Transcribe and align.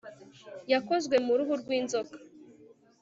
Yakozwe 0.71 1.15
mu 1.25 1.33
ruhu 1.37 1.53
rwinzoka 1.61 2.15